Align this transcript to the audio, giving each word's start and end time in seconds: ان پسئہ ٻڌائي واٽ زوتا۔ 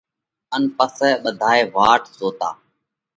ان 0.55 0.63
پسئہ 0.77 1.09
ٻڌائي 1.23 1.63
واٽ 1.75 2.01
زوتا۔ 2.17 2.49